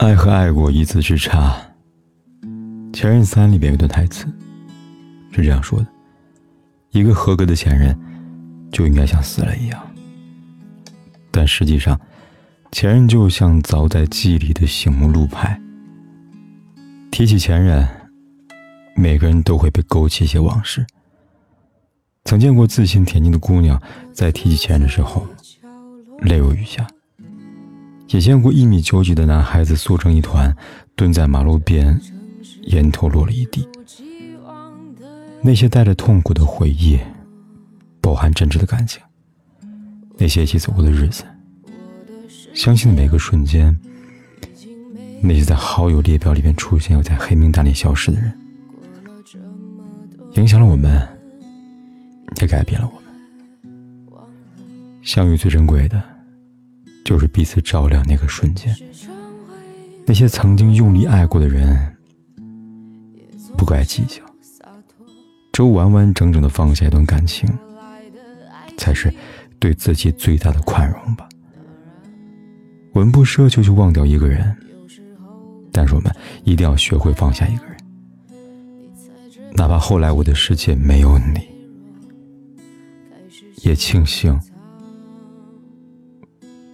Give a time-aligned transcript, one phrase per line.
[0.00, 1.54] 爱和爱过一字之差，
[2.90, 4.24] 《前任三》里边有段台词
[5.30, 5.86] 是这样说的
[6.90, 7.94] ：“一个合格的前任
[8.72, 9.78] 就应该像死了一样。”
[11.30, 12.00] 但实际上，
[12.72, 15.60] 前任就像凿在记忆里的醒目路牌。
[17.10, 17.86] 提起前任，
[18.96, 20.86] 每个人都会被勾起一些往事。
[22.24, 23.78] 曾见过自信恬静的姑娘，
[24.14, 25.26] 在提起前任的时候，
[26.22, 26.86] 泪如雨下。
[28.10, 30.54] 也见过一米九几的男孩子缩成一团，
[30.96, 32.00] 蹲在马路边，
[32.64, 33.66] 烟头落了一地。
[35.42, 36.98] 那些带着痛苦的回忆，
[38.00, 39.00] 饱含真挚的感情。
[40.18, 41.22] 那些一起走过的日子，
[42.52, 43.74] 相信的每个瞬间，
[45.22, 48.36] 那些在好友列表里面出现又在黑名单里消失的人，
[50.32, 51.08] 影响了我们，
[52.40, 54.20] 也改变了我们。
[55.00, 56.02] 相遇最珍贵的。
[57.04, 58.74] 就是彼此照亮那个瞬间，
[60.06, 61.96] 那些曾经用力爱过的人，
[63.56, 64.22] 不该计较，
[65.52, 67.48] 只有完完整整的放下一段感情，
[68.76, 69.12] 才是
[69.58, 71.28] 对自己最大的宽容吧。
[72.92, 74.56] 我们不奢求去忘掉一个人，
[75.72, 76.14] 但是我们
[76.44, 77.76] 一定要学会放下一个人，
[79.54, 81.40] 哪怕后来我的世界没有你，
[83.62, 84.38] 也庆幸。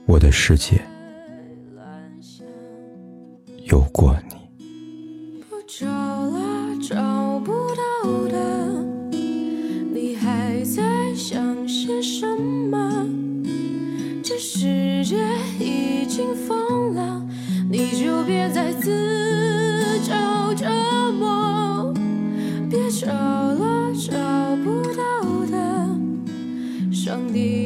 [0.06, 0.80] 我的世界
[3.64, 4.36] 有过你。
[5.50, 13.05] 不找了，找不到的，你还在想些什么？
[14.22, 15.16] 这世界
[15.58, 17.27] 已经疯了，
[17.68, 20.66] 你就别再自找折
[21.18, 21.92] 磨。
[22.70, 24.12] 别找了，找
[24.62, 25.89] 不到的，
[26.92, 27.65] 上帝。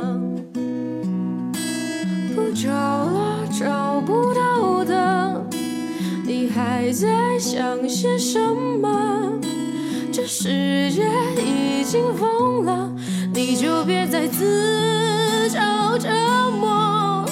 [6.81, 8.39] 还在想些什
[8.81, 9.39] 么？
[10.11, 11.03] 这世界
[11.37, 12.91] 已经疯了，
[13.31, 16.09] 你就别再自找折
[16.59, 17.23] 磨。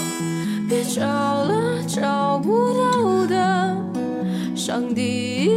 [0.69, 3.75] 别找了找不到的，
[4.55, 5.49] 上帝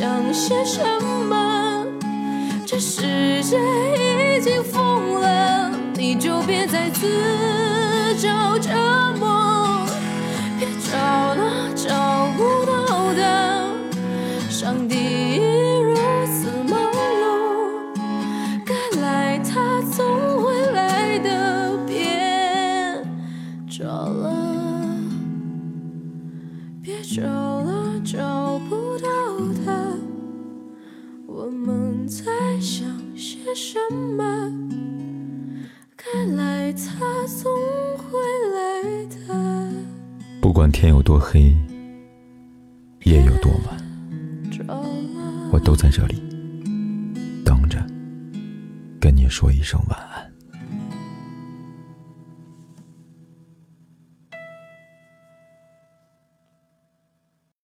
[0.00, 0.82] 想些什
[1.28, 1.84] 么？
[2.66, 7.06] 这世界已经疯了，你就别再自
[8.16, 8.99] 找折磨。
[33.60, 33.78] 什
[34.16, 34.24] 么？
[35.94, 37.52] 该来他总
[37.98, 38.18] 会
[38.54, 39.70] 来的。
[40.40, 41.54] 不管天有多黑，
[43.04, 43.78] 夜有多晚，
[45.52, 46.22] 我都在这里
[47.44, 47.86] 等着，
[48.98, 50.32] 跟你说一声晚安。